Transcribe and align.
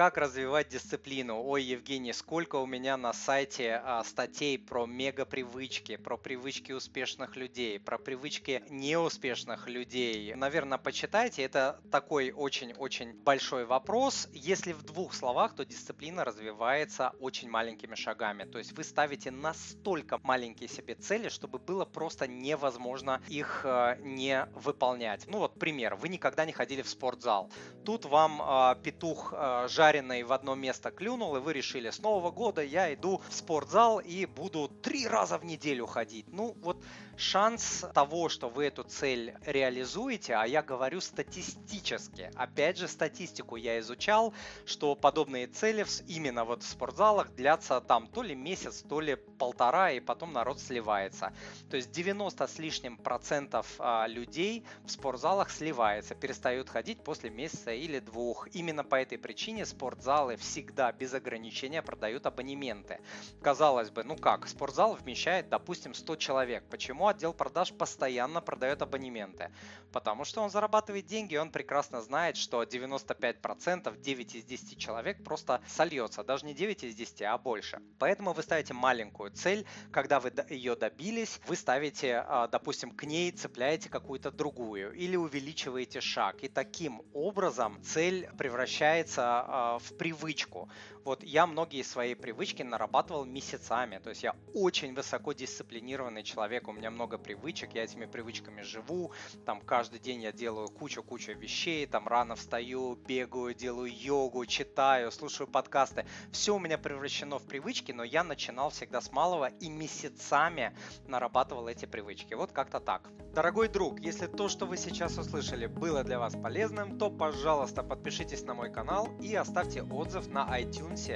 Как 0.00 0.16
развивать 0.16 0.70
дисциплину? 0.70 1.42
Ой, 1.44 1.62
Евгений, 1.62 2.14
сколько 2.14 2.56
у 2.56 2.64
меня 2.64 2.96
на 2.96 3.12
сайте 3.12 3.82
а, 3.84 4.02
статей 4.02 4.58
про 4.58 4.86
мега-привычки, 4.86 5.96
про 5.96 6.16
привычки 6.16 6.72
успешных 6.72 7.36
людей, 7.36 7.78
про 7.78 7.98
привычки 7.98 8.62
неуспешных 8.70 9.68
людей. 9.68 10.34
Наверное, 10.34 10.78
почитайте. 10.78 11.42
Это 11.42 11.82
такой 11.90 12.30
очень-очень 12.30 13.12
большой 13.12 13.66
вопрос. 13.66 14.26
Если 14.32 14.72
в 14.72 14.84
двух 14.84 15.12
словах, 15.12 15.54
то 15.54 15.66
дисциплина 15.66 16.24
развивается 16.24 17.12
очень 17.20 17.50
маленькими 17.50 17.94
шагами. 17.94 18.44
То 18.44 18.56
есть 18.56 18.72
вы 18.72 18.84
ставите 18.84 19.30
настолько 19.30 20.18
маленькие 20.22 20.70
себе 20.70 20.94
цели, 20.94 21.28
чтобы 21.28 21.58
было 21.58 21.84
просто 21.84 22.26
невозможно 22.26 23.20
их 23.28 23.66
а, 23.66 23.96
не 23.96 24.46
выполнять. 24.54 25.26
Ну 25.26 25.40
вот 25.40 25.58
пример. 25.58 25.94
Вы 25.96 26.08
никогда 26.08 26.46
не 26.46 26.52
ходили 26.52 26.80
в 26.80 26.88
спортзал. 26.88 27.50
Тут 27.84 28.06
вам 28.06 28.40
э, 28.40 28.76
петух 28.82 29.34
э, 29.36 29.66
жареный 29.90 30.22
в 30.22 30.32
одно 30.32 30.54
место 30.54 30.92
клюнул, 30.92 31.36
и 31.36 31.40
вы 31.40 31.52
решили, 31.52 31.90
с 31.90 31.98
Нового 31.98 32.30
года 32.30 32.62
я 32.62 32.94
иду 32.94 33.20
в 33.28 33.34
спортзал 33.34 33.98
и 33.98 34.24
буду 34.24 34.68
три 34.68 35.08
раза 35.08 35.36
в 35.36 35.44
неделю 35.44 35.86
ходить. 35.86 36.26
Ну 36.28 36.54
вот 36.62 36.80
шанс 37.16 37.84
того, 37.92 38.28
что 38.28 38.48
вы 38.48 38.66
эту 38.66 38.84
цель 38.84 39.34
реализуете, 39.44 40.34
а 40.34 40.46
я 40.46 40.62
говорю 40.62 41.00
статистически, 41.00 42.30
опять 42.36 42.78
же 42.78 42.86
статистику 42.86 43.56
я 43.56 43.80
изучал, 43.80 44.32
что 44.64 44.94
подобные 44.94 45.48
цели 45.48 45.84
именно 46.06 46.44
вот 46.44 46.62
в 46.62 46.68
спортзалах 46.68 47.34
длятся 47.34 47.80
там 47.80 48.06
то 48.06 48.22
ли 48.22 48.36
месяц, 48.36 48.84
то 48.88 49.00
ли 49.00 49.16
полтора, 49.16 49.90
и 49.90 50.00
потом 50.00 50.32
народ 50.32 50.60
сливается. 50.60 51.32
То 51.68 51.76
есть 51.76 51.90
90 51.90 52.46
с 52.46 52.58
лишним 52.58 52.96
процентов 52.96 53.66
а, 53.78 54.06
людей 54.06 54.64
в 54.84 54.90
спортзалах 54.90 55.50
сливается, 55.50 56.14
перестают 56.14 56.68
ходить 56.68 57.02
после 57.02 57.30
месяца 57.30 57.72
или 57.72 57.98
двух. 57.98 58.48
Именно 58.54 58.84
по 58.84 58.94
этой 58.94 59.18
причине 59.18 59.66
спортзалы 59.80 60.36
всегда 60.36 60.92
без 60.92 61.14
ограничения 61.14 61.80
продают 61.80 62.26
абонементы. 62.26 63.00
Казалось 63.40 63.88
бы, 63.88 64.04
ну 64.04 64.14
как, 64.14 64.46
спортзал 64.46 64.92
вмещает, 64.92 65.48
допустим, 65.48 65.94
100 65.94 66.16
человек. 66.16 66.64
Почему 66.68 67.08
отдел 67.08 67.32
продаж 67.32 67.72
постоянно 67.72 68.42
продает 68.42 68.82
абонементы? 68.82 69.50
Потому 69.90 70.26
что 70.26 70.42
он 70.42 70.50
зарабатывает 70.50 71.06
деньги, 71.06 71.32
и 71.32 71.38
он 71.38 71.50
прекрасно 71.50 72.02
знает, 72.02 72.36
что 72.36 72.62
95%, 72.62 73.98
9 73.98 74.34
из 74.34 74.44
10 74.44 74.78
человек 74.78 75.24
просто 75.24 75.62
сольется. 75.66 76.24
Даже 76.24 76.44
не 76.44 76.52
9 76.52 76.84
из 76.84 76.94
10, 76.94 77.22
а 77.22 77.38
больше. 77.38 77.80
Поэтому 77.98 78.34
вы 78.34 78.42
ставите 78.42 78.74
маленькую 78.74 79.30
цель. 79.30 79.64
Когда 79.90 80.20
вы 80.20 80.30
ее 80.50 80.76
добились, 80.76 81.40
вы 81.46 81.56
ставите, 81.56 82.22
а, 82.28 82.48
допустим, 82.48 82.90
к 82.90 83.04
ней 83.04 83.32
цепляете 83.32 83.88
какую-то 83.88 84.30
другую 84.30 84.92
или 84.92 85.16
увеличиваете 85.16 86.02
шаг. 86.02 86.44
И 86.44 86.48
таким 86.48 87.00
образом 87.14 87.82
цель 87.82 88.28
превращается 88.36 89.42
а, 89.60 89.78
в 89.78 89.92
привычку. 89.98 90.70
Вот 91.04 91.22
я 91.22 91.46
многие 91.46 91.82
свои 91.82 92.14
привычки 92.14 92.62
нарабатывал 92.62 93.24
месяцами. 93.24 93.98
То 93.98 94.10
есть 94.10 94.22
я 94.22 94.34
очень 94.54 94.94
высоко 94.94 95.32
дисциплинированный 95.32 96.22
человек, 96.22 96.68
у 96.68 96.72
меня 96.72 96.90
много 96.90 97.18
привычек, 97.18 97.74
я 97.74 97.84
этими 97.84 98.06
привычками 98.06 98.62
живу. 98.62 99.12
Там 99.44 99.60
каждый 99.60 99.98
день 99.98 100.22
я 100.22 100.32
делаю 100.32 100.68
кучу-кучу 100.68 101.32
вещей, 101.32 101.86
там 101.86 102.08
рано 102.08 102.36
встаю, 102.36 102.96
бегаю, 102.96 103.54
делаю 103.54 103.92
йогу, 103.94 104.46
читаю, 104.46 105.10
слушаю 105.12 105.46
подкасты. 105.46 106.06
Все 106.32 106.54
у 106.54 106.58
меня 106.58 106.78
превращено 106.78 107.38
в 107.38 107.46
привычки, 107.46 107.92
но 107.92 108.04
я 108.04 108.24
начинал 108.24 108.70
всегда 108.70 109.00
с 109.02 109.12
малого 109.12 109.48
и 109.60 109.68
месяцами 109.68 110.74
нарабатывал 111.06 111.68
эти 111.68 111.84
привычки. 111.84 112.32
Вот 112.34 112.52
как-то 112.52 112.80
так. 112.80 113.10
Дорогой 113.34 113.68
друг, 113.68 114.00
если 114.00 114.26
то, 114.26 114.48
что 114.48 114.66
вы 114.66 114.76
сейчас 114.76 115.16
услышали, 115.18 115.66
было 115.66 116.02
для 116.02 116.18
вас 116.18 116.34
полезным, 116.34 116.98
то, 116.98 117.10
пожалуйста, 117.10 117.82
подпишитесь 117.82 118.42
на 118.42 118.54
мой 118.54 118.72
канал 118.72 119.08
и 119.22 119.34
оставьте 119.34 119.49
отзыв 119.90 120.28
на 120.28 120.46
iTunes 120.60 121.08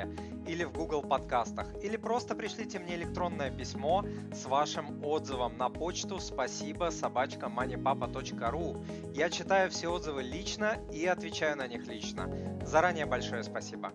или 0.47 0.65
в 0.65 0.73
Google 0.73 1.03
подкастах. 1.03 1.67
Или 1.83 1.97
просто 1.97 2.35
пришлите 2.35 2.79
мне 2.79 2.97
электронное 2.97 3.51
письмо 3.51 4.05
с 4.33 4.47
вашим 4.47 5.05
отзывом 5.05 5.57
на 5.57 5.69
почту 5.69 6.19
спасибо 6.19 6.91
собачка 6.91 7.47
moneypapa.ru. 7.47 9.13
Я 9.15 9.31
читаю 9.31 9.71
все 9.71 9.89
отзывы 9.89 10.23
лично 10.23 10.79
и 10.93 11.07
отвечаю 11.07 11.57
на 11.57 11.67
них 11.67 11.87
лично. 11.87 12.29
Заранее 12.65 13.07
большое 13.07 13.43
спасибо. 13.43 13.93